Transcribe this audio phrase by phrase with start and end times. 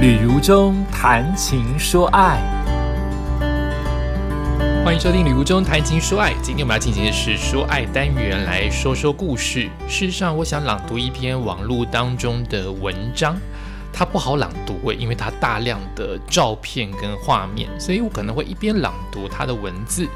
[0.00, 2.40] 旅如中谈情说爱，
[4.82, 6.32] 欢迎收听《旅途中谈情说爱》。
[6.40, 9.68] 今天我们要进行的是说爱单元，来说说故事。
[9.86, 13.36] 事实上，我想朗读一篇网络当中的文章，
[13.92, 20.08] 它不好朗读诶，因为它大量的照片跟画面，所以我可能会一边朗读它的文字，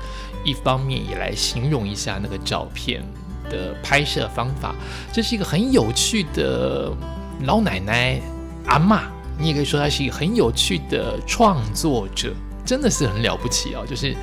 [0.47, 3.03] 一方面也来形容一下那个照片
[3.51, 4.75] 的拍摄方法。
[5.13, 6.91] 这是一个很有趣的
[7.43, 8.19] 老奶奶
[8.65, 9.01] 阿嬷。
[9.39, 12.33] 你也可以说他是一个很有趣的创作者，
[12.65, 13.85] 真的是很了不起哦。
[13.87, 14.17] 就是，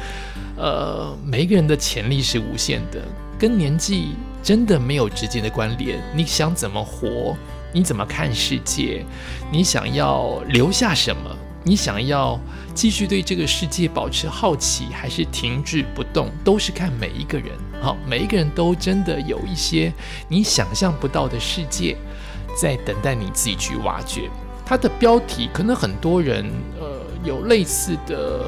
[0.58, 3.02] 呃，每一个人的潜力是无限的，
[3.38, 6.02] 跟年纪真的没有直接的关联。
[6.16, 7.36] 你想怎么活，
[7.74, 9.06] 你怎么看世界，
[9.52, 12.40] 你想要留下什么，你想要
[12.74, 17.50] 继续对这个世界保持好奇，还是停滞不动，都是看每一个人。
[17.82, 19.92] 好，每一个人都真的有一些
[20.28, 21.98] 你想象不到的世界，
[22.60, 24.30] 在等待你自己去挖掘。
[24.66, 26.46] 它的标题可能很多人
[26.80, 26.88] 呃
[27.24, 28.46] 有类似的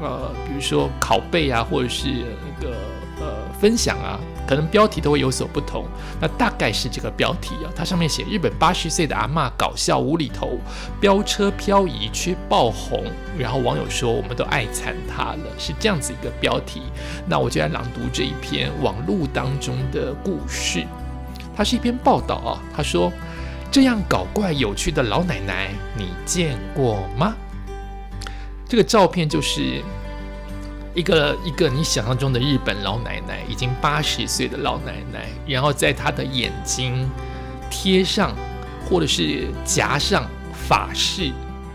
[0.00, 2.76] 呃，比如说拷贝啊，或者是那个
[3.20, 5.84] 呃分享啊，可能标题都会有所不同。
[6.20, 10.58] 那大概是这个标题啊，它上面写日本八十岁的阿嬷搞笑无厘头，
[11.00, 13.04] 飙车漂移却爆红，
[13.38, 16.82] 然后网友说我们都爱惨他了，是这样子一个标题。
[17.28, 20.84] 那我就来朗读这一篇网络当中的故事，
[21.56, 23.12] 它是一篇报道啊，他说。
[23.74, 27.34] 这样搞怪有趣的老奶奶，你见过吗？
[28.68, 29.82] 这个照片就是
[30.94, 37.10] 一个一个你想象中的日本老奶奶，已经八十岁的老奶奶，然后在她的眼睛
[37.68, 38.32] 贴上
[38.88, 41.32] 或者是夹上法式，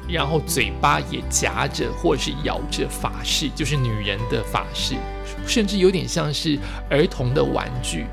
[0.07, 4.95] 然后嘴巴也夹着或者是咬着法式，就是女人的法式，
[5.45, 6.57] 甚至有点像是
[6.89, 8.05] 儿童的玩具，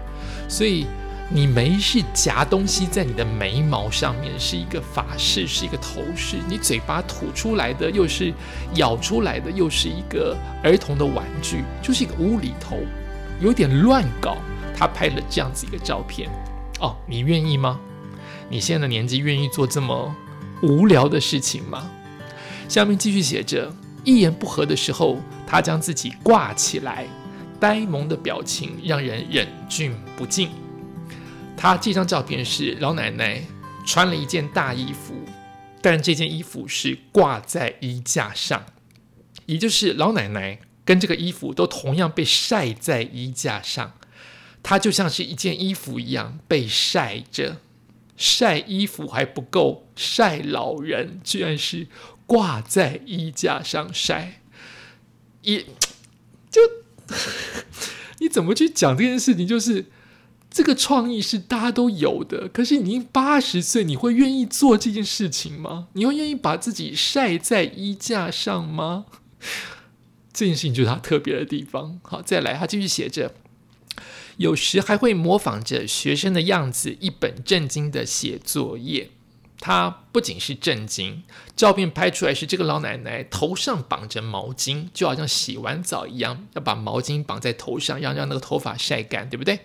[0.48, 0.88] 所以。
[1.28, 6.36] 你没事夹东西在你的眉毛上面，是一个法式，是一个头饰。
[6.48, 8.32] 你嘴巴吐出来的又是
[8.74, 12.78] 咬出来的，又是一个儿童的玩具，就是一个无厘头，
[13.41, 14.37] 有点乱搞。
[14.76, 16.31] 他拍了这样子一个照片，
[16.81, 17.81] 哦，你愿意吗？
[18.48, 20.14] 你现在的年纪愿意做这么
[20.62, 21.91] 无聊的事情吗？
[22.69, 27.04] 下面继续写着：一言不合的时候，他将自己挂起来，
[27.58, 30.50] 呆萌的表情让人忍俊不禁。
[31.56, 33.43] 他这张照片是老奶奶
[33.87, 35.15] 穿了一件大衣服，
[35.81, 38.67] 但这件衣服是挂在衣架上，
[39.47, 43.94] 也就是老奶奶跟这个衣服都同样被晒在衣架上，
[44.62, 47.56] 它就像是一件衣服一样被晒着。
[48.17, 51.87] 晒衣服还不够，晒老人居然是
[52.27, 54.41] 挂在衣架上晒，
[55.43, 55.65] 也
[56.50, 56.61] 就
[58.21, 59.47] 你怎么去讲这件事情？
[59.47, 59.87] 就是。
[60.56, 65.89] 这个创意是大家都有的，可是你八十岁，你会愿意做这件事情吗？
[65.93, 69.05] 你会愿意把自己晒在衣架上吗？
[70.33, 72.00] 这件事情就是他特别的地方。
[72.03, 73.34] 好，再来，他继续写着，
[74.39, 79.11] 有时还会模仿着学生的样子，一本正经的写作业。
[79.66, 81.25] 他不仅是震惊，
[81.56, 89.59] 照片拍出来是这个老奶奶头上绑着毛巾，就好像洗完澡一样，要把毛巾绑在头上，要让那个头发晒干，对不对？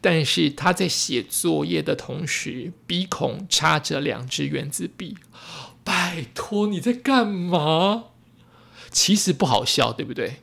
[0.00, 5.18] 但是他在写作业的同时，鼻孔插着两支圆珠笔。
[5.84, 8.04] 拜托，你在干嘛？
[8.90, 10.36] 其实不好笑，对不对？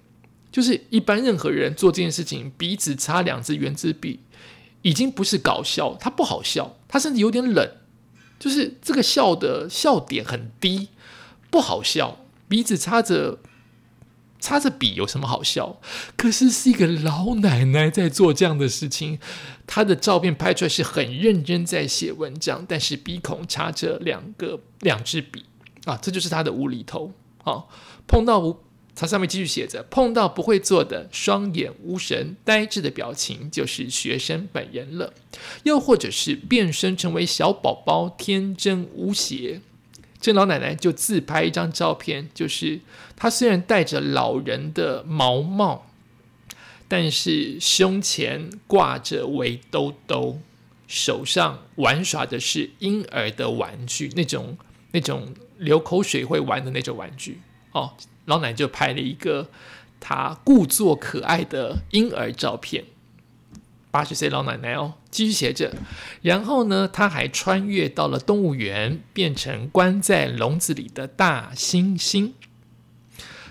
[0.52, 4.20] 就是一般任何人做这件事情，鼻子插两支圆珠笔，
[4.84, 7.68] 已经不是搞笑，它不好笑，它甚至有点冷。
[8.42, 10.90] 就是这个笑的笑点很低，
[11.52, 12.18] 不好笑。
[12.50, 13.38] 鼻子插着
[14.40, 15.80] 插着笔有什么好笑？
[16.18, 19.20] 可是是一个老奶奶在做这样的事情，
[19.68, 25.46] 她的照片拍出来是很认真在写文章，但是鼻孔插着两个两支笔
[25.86, 27.12] 啊，这就是她的无厘头
[27.44, 27.66] 啊，
[28.08, 28.58] 碰到无。
[28.96, 35.14] 它上面继续写着：“碰到不会做的，双眼无神、呆滞的表情，就是学生本人了；
[35.64, 39.62] 又或者是变身成为小宝宝，天真无邪。”
[40.22, 42.82] 这老奶奶就自拍一张照片，就是
[43.16, 45.88] 她虽然戴着老人的毛帽，
[46.88, 50.40] 但是胸前挂着围兜兜，
[50.88, 54.58] 手上玩耍的是婴儿的玩具，那种
[54.92, 57.40] 那种流口水会玩的那种玩具
[57.72, 57.94] 哦。
[58.26, 59.50] 老奶奶就拍了一个
[60.00, 62.86] 她故作可爱的婴儿照片，
[63.90, 65.74] 八十岁老奶奶哦，继续写着。
[66.22, 72.32] 然后呢，她还穿越到了动物园，变成关在笼子里的大猩猩。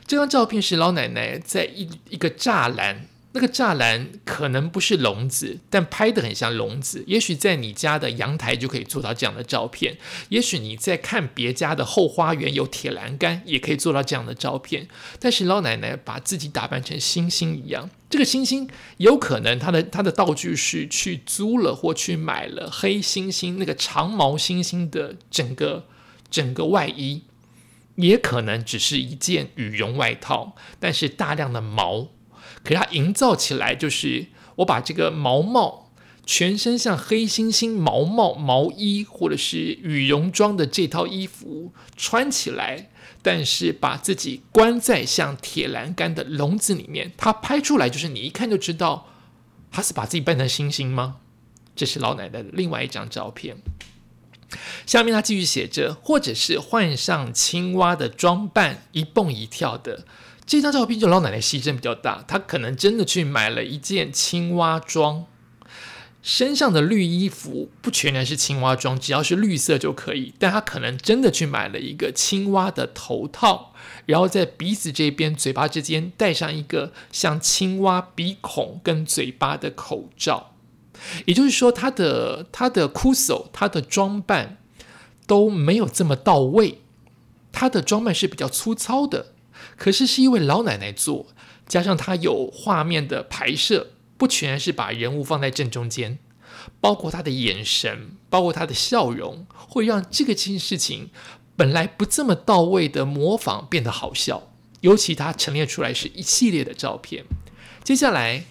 [0.07, 7.05] 这张照片是老奶奶在一一个栅栏那个栅栏可能不是笼子，但拍的很像笼子。
[7.07, 9.97] 也许在你家的阳台就可以做到这样的照片，
[10.31, 14.89] 也许你在看别家的后花园有铁栏杆，也可以做到这样的照片。
[15.21, 25.87] 但是老奶奶把自己打扮成星星一样，这个星星有可能她的她的道具是去租了或去买了黑猩猩那个长毛猩猩的整个
[26.29, 27.23] 整个外衣，
[27.95, 32.09] 也可能只是一件羽绒外套，但是大量的毛。
[32.63, 34.27] 可是它营造起来就是，
[34.57, 35.91] 我把这个毛帽，
[36.27, 42.91] 全身像黑猩猩毛帽毛衣或者是羽绒装的这套衣服穿起来，
[43.23, 49.07] 但是把自己关在像铁栏杆的笼子里面，它拍出来就是你一看就知道，
[49.73, 51.17] 他是把自己扮成猩猩吗？
[51.75, 53.57] 这是老奶奶的另外一张照片。
[54.85, 60.05] 下面他继续写着，或者是换上青蛙的装扮，一蹦一跳的。
[60.51, 65.27] 这张照片就老奶奶牺牲比较大，她可能真的去买了一件青蛙装，
[66.23, 70.35] 身上的绿衣服不全然是青蛙装，只要是绿色就可以。
[70.41, 73.73] 但她可能真的去买了一个青蛙的头套，
[74.07, 80.57] 然后在鼻子这边、嘴巴之间戴上一个像青蛙鼻孔跟嘴巴的口罩。
[81.27, 84.57] 也就是说，她的她的酷手、她的装扮
[85.29, 86.81] 都没有这么到位，
[87.53, 89.35] 她的装扮是比较粗糙的。
[89.81, 91.29] 可是是一位老奶奶做，
[91.67, 93.87] 加上她有画面的拍摄，
[94.19, 96.19] 不全是把人物放在正中间，
[96.83, 101.09] 包括她的眼神，包括她的笑容，会让这个件事情
[101.57, 104.53] 本来不这么到位的模仿变得好笑。
[104.83, 107.25] 尤其她陈列出来是一系列的照片。
[107.83, 108.45] 接下来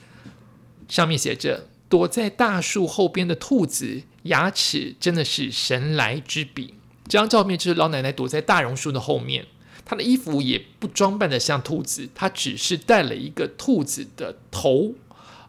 [0.87, 6.73] 上面写着：躲在大树后边的兔子，牙齿真的是神来之笔。
[7.07, 9.45] 这张照片就是老奶奶躲在大榕树的后面。
[9.89, 14.93] 他的衣服也不装扮的像兔子，他只是戴了一个兔子的头，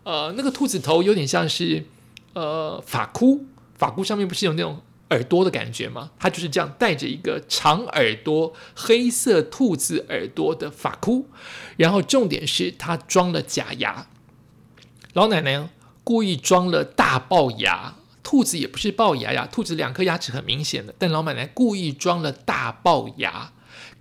[0.02, 1.84] 呃，那个兔子头有点像是
[2.32, 3.44] 呃发箍，
[3.76, 6.12] 发箍上面不是有那种耳朵的感觉吗？
[6.18, 11.26] 他就是这样戴着一个长耳朵黑色兔子耳朵的发箍，
[11.76, 14.06] 然后重点是他装了假牙，
[15.12, 15.68] 老奶奶
[16.02, 23.52] 故意装了大龅牙，兔子也不是龅牙呀，兔子两颗牙齿很明显的，但老奶奶故意装了大龅牙。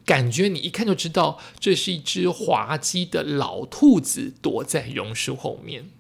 [0.10, 5.92] 感觉你一看就知道，这是一只滑稽的老兔子躲在榕树后面。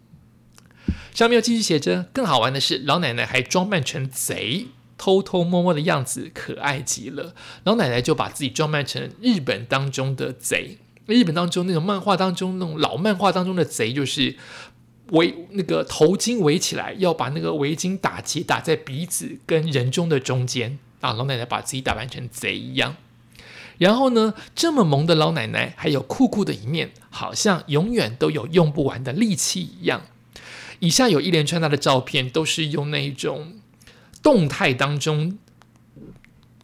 [1.13, 4.65] 上面又继续写着，更好玩的是，老奶奶还装扮成贼，
[4.97, 7.35] 偷偷摸摸的样子，可爱极了。
[7.65, 10.79] 老奶奶就把自己装扮成日本当中的贼。
[11.05, 14.35] 日本当中那种漫画当中那种老漫画当中的贼，就是
[15.11, 21.13] 围那个头巾围起来，要把那个围巾打结打在鼻子跟人中的中间啊。
[21.13, 22.95] 老奶奶把自己打扮成贼一样。
[23.79, 30.03] 然后呢，这么萌的老奶奶还有酷酷的一面，好像永远都有用不完的力气一样。
[30.79, 33.55] 以下有一连串她的照片，都是用那种
[34.21, 35.37] 动态当中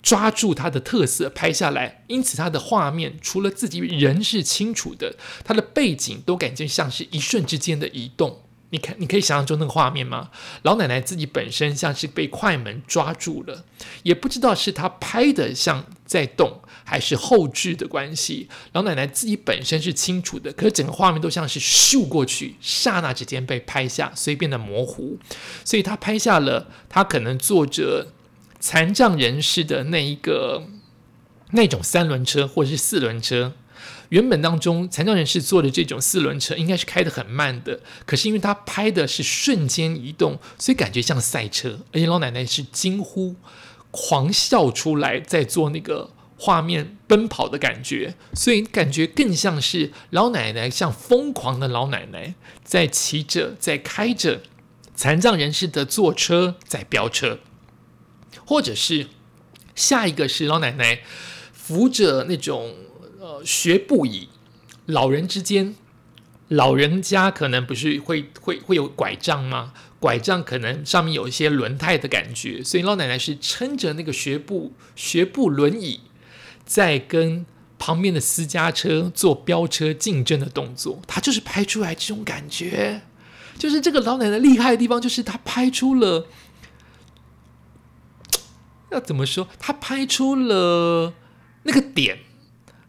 [0.01, 8.41] 抓住她的特色拍下来，因此她的画面除了自己人是清楚的，她的背景都感觉像是一瞬之间的移动。
[8.71, 10.31] 你看，你可以想象中那个画面吗？
[10.63, 13.63] 老奶奶自己本身像是被快门抓住了，
[14.03, 16.61] 也不知道是她拍的像在动。
[16.87, 25.17] 还是后置的关系，老奶奶自己本身是清楚的，可是整个画面都像是咻过去，刹那之间被拍下，所以变得模糊。
[25.63, 28.13] 所以她拍下了她可能坐着
[28.59, 30.67] 残障人士的那一个
[31.53, 33.53] 那种三轮车或者是四轮车。
[34.09, 43.35] 原本当中残障人士坐的这种四轮车应该是开得很慢的，可是因为他拍的是瞬间移动，所以感觉像赛车，而且老奶奶是惊呼、
[43.95, 46.11] 狂笑出来，在做那个。
[46.37, 54.41] 画面奔跑的感觉，所以感觉更像是老奶奶，像疯狂的老奶奶在骑着，在开着
[54.93, 57.39] 残障人士的坐车在飙车，
[58.45, 59.07] 或者是
[59.75, 60.99] 下一个是老奶奶
[61.53, 62.75] 扶着那种
[63.21, 64.27] 呃学步椅，
[64.87, 65.73] 老人之间，
[66.49, 69.71] 老人家可能不是会会会有拐杖吗？
[70.05, 76.01] 拐杖可能上面有一些轮胎的感觉，所以老奶奶是撑着那个学步学步轮椅。
[76.63, 77.43] 在跟
[77.79, 83.01] 旁边的私家车做飙车竞争的动作，他就是拍出来这种感觉，
[83.57, 86.27] 就是这个老奶奶厉害的地方，就是她拍出了，
[88.93, 89.47] 要怎么说？
[89.57, 91.15] 她拍出了
[91.63, 92.19] 那个点，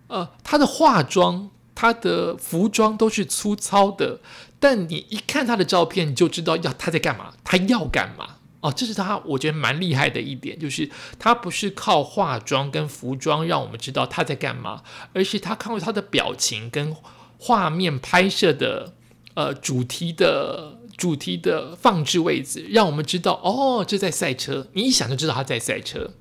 [0.09, 4.19] 呃，她的化妆、她的服装都是粗糙的，
[4.59, 8.39] 但你一看她的照片，你就知道要她在干嘛，她要干嘛。
[8.61, 10.91] 哦，这是他我觉得蛮厉害的一点，就是
[11.21, 16.97] 他不是靠化妆跟服装让我们知道他在干嘛，而是他靠他的表情跟
[17.39, 18.95] 画面拍摄的
[19.35, 26.15] 呃主题的主题的放置位置，让我们知道哦，这在赛车，你一想就知道他在赛车，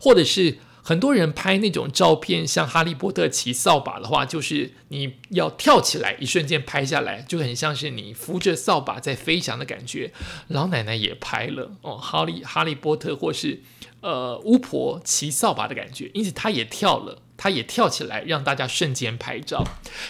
[0.00, 0.58] 或者是。
[0.84, 10.12] 很多人拍那种照片，像哈利波特骑扫把的话，就是你要跳起来，一瞬间拍下来，就很像是你扶着扫把在飞翔的感觉。
[10.48, 13.60] 老奶奶也拍了哦，哈利哈利波特或是
[14.00, 19.64] 呃巫婆骑扫把的感觉，因此她也跳了，她也跳起来，让大家瞬间拍照。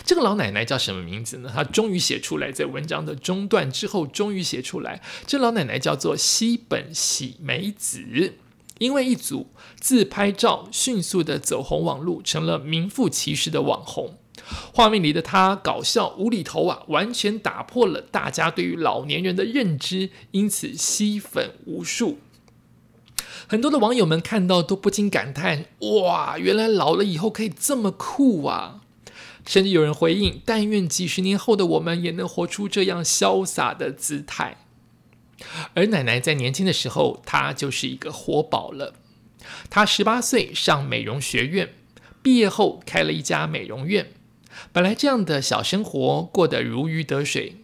[0.07, 1.50] 这个老奶奶叫什么名字呢？
[1.55, 8.38] 她终于写出来，在文章的中段之后，终于写出来，这老奶奶叫做西本喜美子。
[8.83, 9.47] 因为一组
[9.79, 14.19] 自拍照迅速的走红网络，成了名副其实的网红。
[14.75, 22.19] 画面里的他搞笑无厘头啊，完全打破了大家对于老年人的认知，因此吸粉无数。
[23.47, 25.67] 很多的网友们看到都不禁感叹：
[26.03, 28.81] 哇，原来老了以后可以这么酷啊！
[29.47, 34.57] 甚至有人回应：但愿几十年后的我们也能活出这样潇洒的姿态。
[35.75, 38.95] 而奶奶在年轻的时候，她就是一个活宝了。
[39.71, 41.71] 她十八岁上美容学院，
[42.23, 44.13] 毕业后开了一家美容院。
[44.71, 47.57] 本来这样的小生活过得如鱼得水，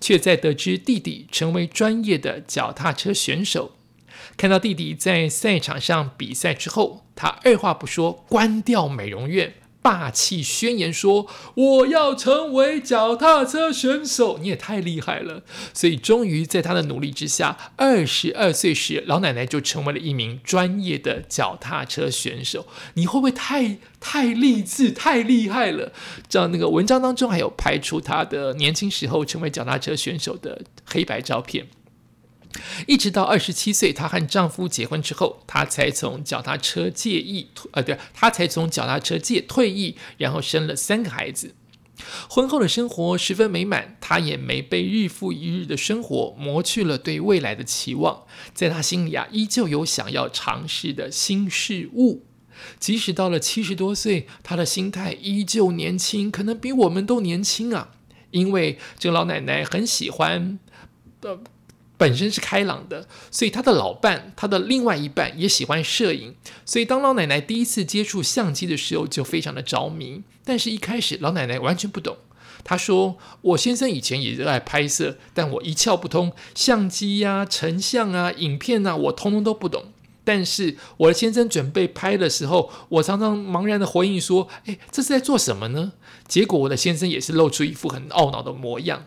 [0.00, 3.76] 却在得知弟弟成为专业的脚踏车选手，
[4.36, 9.54] 看到弟弟在赛场上比赛之后，她二话不说关掉美容院。
[9.82, 15.42] 霸气宣言说：“我要成为脚踏车选手！”你也太厉害了。
[15.74, 22.66] 所以，终于在他的努力之下，二十二岁时，老奶奶就成为了一名专业的脚踏车选手。
[22.94, 25.92] 你会不会太太励志、太厉害了？
[26.28, 31.66] 这样，那个文章当中还有拍出他的年轻时候成为脚踏车选手的黑白照片。
[32.86, 41.54] 一直到二十七岁，她和丈夫结婚之后，她才从脚踏车借役，呃，对，她才从脚踏车借退役，然后生了三个孩子。
[42.28, 48.24] 婚后的生活十分美满，她也没被日复一日的生活磨去了对未来的期望。
[48.52, 52.24] 在她心里啊，依旧有想要尝试的新事物。
[52.78, 57.92] 即使到了七十多岁，她的心态依旧年轻，可能比我们都年轻啊。
[58.30, 60.58] 因为这个老奶奶很喜欢，
[61.20, 61.40] 呃。
[62.02, 66.34] 本身是开朗的，所以他的老伴，他的另外一半也喜欢摄影。
[66.66, 70.24] 所以当老奶奶第一次接触相机的时候，就非常的着迷。
[70.44, 72.16] 但是，一开始老奶奶完全不懂。
[72.64, 79.84] 她说：“我先生以前也热爱拍摄，但我一窍不通，相机呀、成像啊、影片啊，我通通都不懂。
[80.24, 85.92] 但是我的先生准备拍的时候，我常常茫然的回应说：‘哎，这是在做什么呢？’
[86.26, 89.06] 结果我的先生也是露出一副很懊恼的模样。”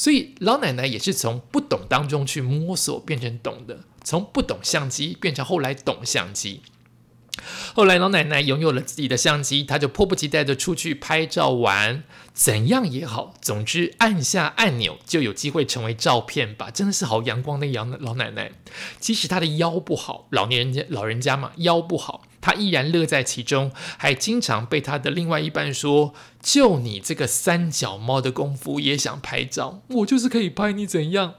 [0.00, 6.62] 所以老奶奶也是从不懂当中去摸索，变成懂的；从不懂相机变成后来懂相机。
[7.74, 12.02] 后来老奶奶拥有了自己的相机，她就迫不及待的出去拍照玩。
[12.32, 16.70] 怎样也好，总之按下按钮就有机会成为照片吧。
[16.70, 18.52] 真的是好阳光的阳老奶奶。
[18.98, 22.22] 即使她的腰不好，老年人家老人家嘛，腰不好。
[22.40, 31.34] 他依然乐在其中，还经常被他的另外一半说：“就你这个三脚猫的功夫也想拍照，我就是可以拍你怎样？”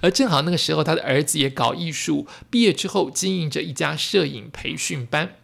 [0.00, 5.34] 而正好那个时候，他的儿子也搞艺术，毕业之后经营着一家摄影培训班。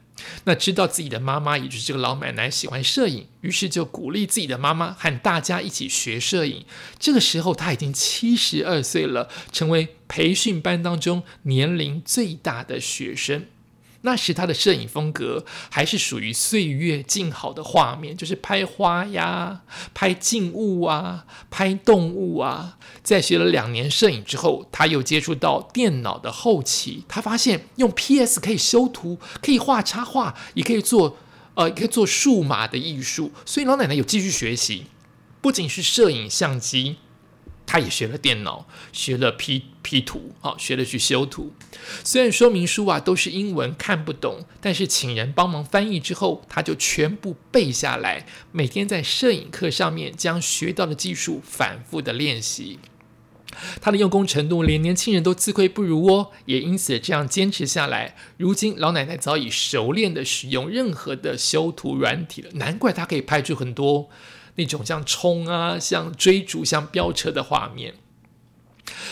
[0.45, 6.65] 那知道自己的妈妈，也就是这个老奶奶喜欢摄影，于是就鼓励自己的妈妈和大家一起学摄影。
[6.99, 13.47] 这个时候他已经七十二岁了，成为培训班当中年龄最大的学生。
[14.03, 19.61] 那时他的摄影风格还是属于岁月静好的画面，就是拍花呀、
[19.93, 22.79] 拍静物啊、拍动物啊。
[23.03, 31.19] 在学了两年摄影之后，他又接触到电脑的后期，他发现用 PS 可以修图，可以画插画，也可以做
[31.55, 33.33] 呃，也可以做数码的艺术。
[33.45, 34.87] 所以老奶奶有继续学习，
[35.41, 36.97] 不仅是摄影相机。
[37.73, 41.53] 他也学了电脑，学了 P P 图，好，学了去修图。
[42.03, 48.27] 虽然说明书啊都是英文，看不懂，但是请人帮忙翻译之后，他就全部背下来。
[48.51, 52.81] 每天在摄影课上面将学到的技术反复的练习。
[53.81, 58.17] 他的用功程度连年轻人都自愧不如哦，也因此这样坚持下来。
[58.37, 64.09] 如今老奶奶早已熟练的使用任何的修图软体了，难怪她可以拍出很多。
[64.61, 67.95] 那种像冲啊、像追逐、像飙车的画面，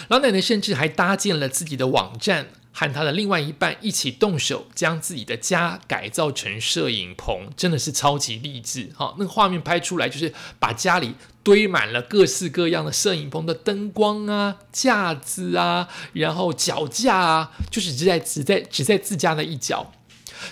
[0.09, 9.15] 老奶奶甚至还搭建了自己的网站，和她的另外一半一起动手，将自己的家改造成摄影棚，真的是超级励志哈！
[9.19, 19.95] 那个画面拍出来，就是把家里堆满了各式各样的摄影棚的灯光啊、架子啊，然后脚架啊，就是只在只在只在自家的一角。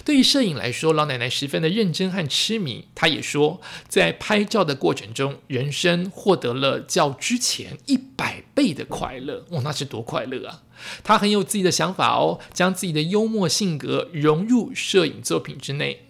[0.05, 2.87] 对于摄影来说，老奶奶十分的认真和痴迷。
[2.95, 9.45] 她也说，在拍照的过程中，人生获得了较之前一百倍的快乐。
[9.51, 10.63] 哇，那是多快乐啊！
[11.03, 16.03] 她很有自己的想法哦，将自己的幽默性格融入摄影作品之内。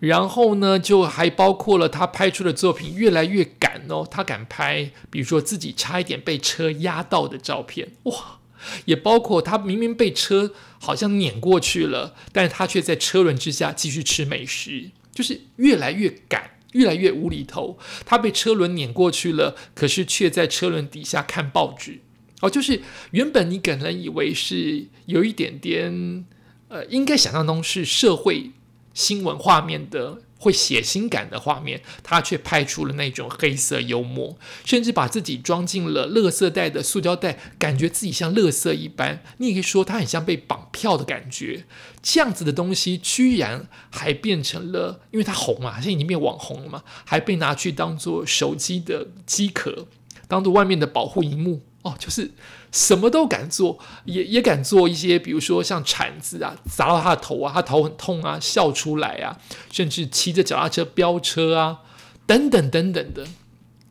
[0.00, 8.40] 然后呢，就还包括了他拍出的作品越来越敢哦，他敢拍，比如说自己差一点被车压到的照片，哇！
[8.84, 17.78] 也包括他明明被车好像碾过去了，但是他却在车轮之下继续吃美食，就是越来越赶，越来越无厘头。
[18.04, 22.00] 他被车轮碾过去了，可是却在车轮底下看报纸。
[22.40, 26.24] 哦，就是原本你可能以为是有一点点，
[26.68, 28.50] 呃，应该想象中是社会
[28.92, 30.18] 新闻画面的。
[30.44, 34.36] 会血腥感的画面，他却拍出了那种黑色幽默，
[34.66, 39.22] 甚至把自己装进了垃圾袋的塑胶袋，感觉自己像垃圾一般。
[39.38, 41.64] 你也可以说他很像被绑票的感觉。
[42.02, 49.86] 这样子的东西，居然还变成了，因为他红嘛，现在已经变网红了嘛，还被拿去当做手机的机壳，
[50.28, 51.62] 当做外面的保护荧幕。
[51.84, 52.30] 哦，就是
[52.72, 59.38] 什么都敢做，也也敢做一些，比如说像铲子啊，砸到他的头啊，他头很痛啊，笑出来啊，
[59.70, 61.80] 甚至骑着脚踏车飙车啊，
[62.26, 63.26] 等等等等的。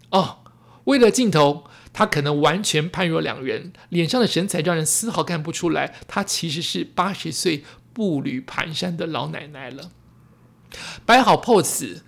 [0.09, 0.39] 哦，
[0.85, 9.91] 为了镜头，他可能完全判若两人，脸上的神采让人丝毫看不出来，他其实是八十岁步履蹒跚的老奶奶了。
[11.05, 12.01] 摆好 pose，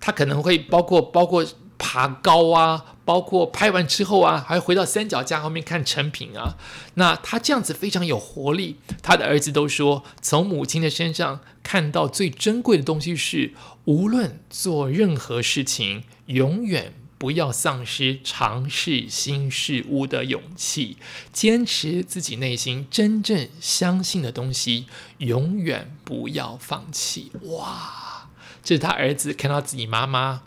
[0.00, 1.46] 他可能会包括包括。
[1.84, 6.56] 爬高啊，包括拍完之后啊，还回到三脚架后面看成品啊。
[6.94, 8.76] 那他这样子非常有活力。
[9.02, 13.52] 他的儿子都说，从母亲的身上看到最珍贵的东西是，
[13.84, 20.96] 无论做任何事情，永远不要丧失尝试新事物的勇气，
[21.32, 24.86] 坚持自己内心真正相信的东西，
[25.18, 27.32] 永远不要放弃。
[27.42, 28.28] 哇，
[28.62, 30.42] 这是他儿子看到自己妈妈。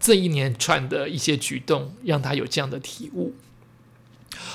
[0.00, 3.34] 这一连串的一些举动，让他有这样的体悟。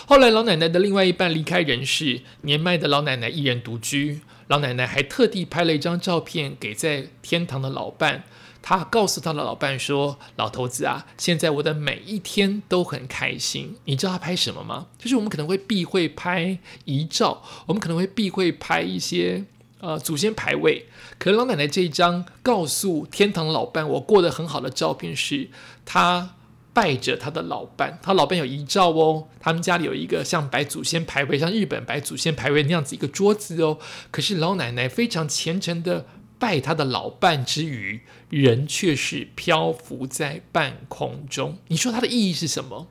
[0.07, 4.21] 后来，老奶奶的另外一半离开人世，年迈的老奶奶一人独居。
[4.47, 8.23] 老奶奶还特地拍了一张照片给在天堂的老伴。
[8.61, 13.75] 她告诉她的老伴说：“老头子啊，现在我的每一天都很开心。
[13.85, 14.87] 你知道他拍什么吗？
[14.97, 19.45] 就是我们可能会避讳拍遗照，我们可能会避讳拍一些。”
[19.85, 20.87] 呃，祖先牌位，
[21.19, 25.47] 可是老奶奶这一张告诉天堂老伴我过得很好的照片，是
[25.85, 26.37] 她
[26.73, 33.77] 拜着她的老伴，她老伴有遗照哦，他们家里有一个像摆祖先牌位，像日本摆祖先牌位那样子一个桌子哦。
[34.09, 36.07] 可是老奶奶非常虔诚的
[36.39, 41.59] 拜她的老伴之余，人却是漂浮在半空中。
[41.67, 42.87] 你说它的意义是什么？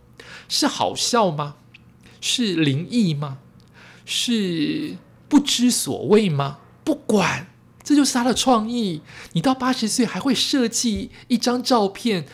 [0.49, 1.57] 是好笑吗？
[2.21, 3.39] 是灵异吗？
[4.05, 4.95] 是
[5.29, 6.61] 不知所谓吗？
[6.85, 7.47] 不管，
[7.83, 9.01] 这就是他的创意。
[9.33, 12.27] 你到八十岁还会设计一张照片，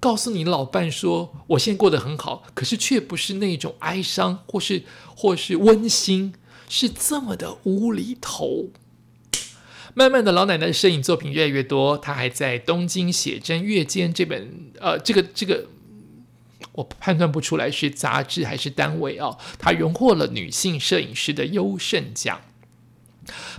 [0.00, 6.32] 告诉你老伴说：“我现在过得很好。”可是却不是那种哀伤，或是或是温馨，
[6.68, 8.70] 是这么的无厘头。
[9.94, 11.98] 慢慢的，老奶奶的摄影作品越来越多。
[11.98, 15.66] 她还在《东京写真月间》这本呃，这个这个，
[16.72, 19.36] 我判断不出来是杂志还是单位啊。
[19.58, 22.40] 她荣获了女性摄影师的优胜奖。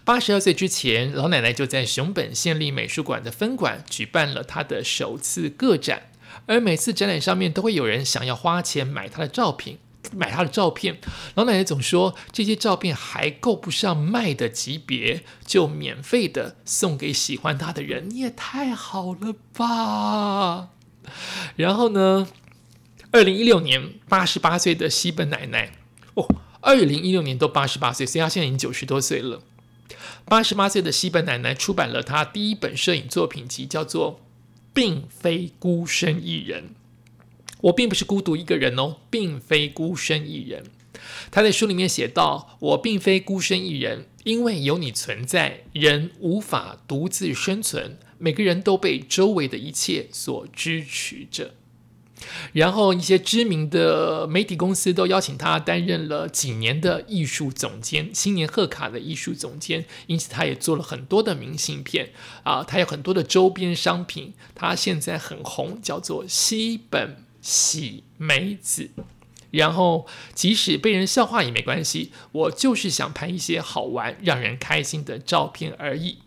[0.04, 6.04] 八十二岁之前，老奶奶就在熊本县立美术馆的分馆举办了她的首次个展，
[6.46, 9.78] 而每次展览上面都会有人想要花钱买她的照片，
[10.12, 10.98] 买她的照片。
[11.36, 18.10] 老奶奶总说这些照片还够不上卖的级别，就免费的送给喜欢她的人。
[18.10, 20.70] 你也太好了吧！
[21.56, 22.28] 然后呢，
[23.12, 25.74] 二零一六年，八十八岁的西本奶奶
[26.16, 26.28] 哦，
[26.62, 29.42] 二零一六年都八十八岁，所以她现在已经九十多岁了。
[30.30, 34.14] 八十八岁的西本奶奶出版了她第一本摄影作品集，叫做
[34.76, 36.64] 《并非孤身一人》。
[37.62, 40.66] 我并不是孤独一个人哦，并非孤身一人。
[41.32, 47.98] 她在书里面写道：“我并非孤身一人，因为有你存在，人无法独自生存。
[48.20, 51.56] 每个人都被周围的一切所支持着。”
[52.54, 62.12] 然后一些知名的媒体公司都邀请他担任了几年的艺术总监，新年贺卡的艺术总监，因此他也做了很多的明信片
[62.44, 68.90] 啊，他有很多的周边商品，他现在很红，叫做西本喜美子。
[69.52, 70.06] 然后
[70.36, 76.20] 即使被人笑话也没关系，我就是想拍一些好玩、让人开心的照片而已。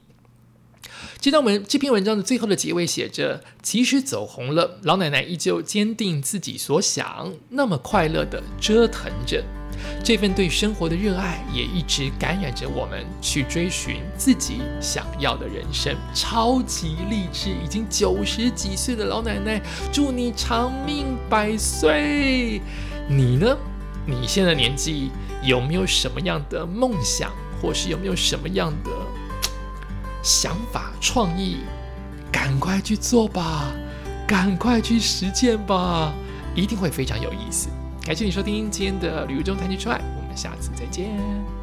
[1.21, 9.45] 这段文这篇文章的最后的结尾写着：“即使走红了，老奶奶依旧坚定自己所想，那么快乐的折腾着。
[10.05, 15.97] 这份对生活的热爱也一直感染着我们去追寻自己想要的人生。
[16.15, 19.61] 超级励志，已经九十几岁的老奶奶，
[19.93, 22.61] 祝你长命百岁。
[23.09, 23.57] 你呢？
[24.05, 25.11] 你现在年纪
[25.45, 28.91] 有没有什么样的梦想，或是有没有什么样的
[30.23, 31.59] 想法、创意？
[32.31, 33.73] 赶快去做吧，
[34.27, 36.13] 赶快去实践吧，
[36.55, 37.69] 一定会非常有意思。
[38.05, 41.62] 感谢你收听今天的旅游中谈情说爱，我们下次再见。